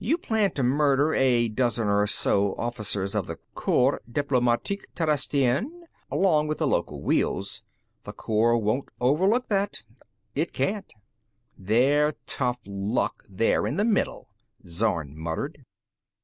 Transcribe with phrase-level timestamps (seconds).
[0.00, 5.70] You plan to murder a dozen or so officers of the Corps Diplomatique Terrestrienne
[6.10, 7.62] along with the local wheels.
[8.02, 9.84] The corps won't overlook that.
[10.34, 10.92] It can't."
[11.56, 14.30] "Their tough luck they're in the middle,"
[14.66, 15.64] Zorn muttered.